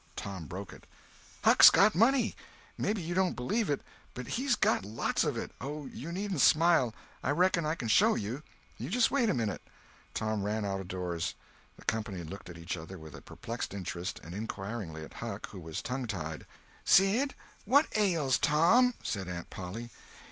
Tom 0.15 0.47
broke 0.47 0.73
it: 0.73 0.87
"Huck's 1.43 1.69
got 1.69 1.93
money. 1.93 2.35
Maybe 2.75 3.03
you 3.03 3.13
don't 3.13 3.35
believe 3.35 3.69
it, 3.69 3.81
but 4.15 4.29
he's 4.29 4.55
got 4.55 4.83
lots 4.83 5.23
of 5.23 5.37
it. 5.37 5.51
Oh, 5.61 5.85
you 5.85 6.11
needn't 6.11 6.41
smile—I 6.41 7.29
reckon 7.29 7.67
I 7.67 7.75
can 7.75 7.87
show 7.87 8.15
you. 8.15 8.41
You 8.79 8.89
just 8.89 9.11
wait 9.11 9.29
a 9.29 9.35
minute." 9.35 9.61
Tom 10.15 10.41
ran 10.41 10.65
out 10.65 10.79
of 10.81 10.87
doors. 10.87 11.35
The 11.77 11.85
company 11.85 12.23
looked 12.23 12.49
at 12.49 12.57
each 12.57 12.77
other 12.77 12.97
with 12.97 13.13
a 13.13 13.21
perplexed 13.21 13.75
interest—and 13.75 14.33
inquiringly 14.33 15.03
at 15.03 15.13
Huck, 15.13 15.45
who 15.49 15.59
was 15.59 15.83
tongue 15.83 16.07
tied. 16.07 16.47
"Sid, 16.83 17.35
what 17.65 17.85
ails 17.95 18.39
Tom?" 18.39 18.95
said 19.03 19.27
Aunt 19.27 19.51
Polly. 19.51 19.91